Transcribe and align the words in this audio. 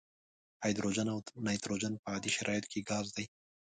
هایدروجن 0.63 1.07
او 1.13 1.19
نایتروجن 1.45 1.93
په 2.01 2.07
عادي 2.13 2.31
شرایطو 2.37 2.69
کې 2.71 2.85
ګاز 2.89 3.07
دي. 3.15 3.25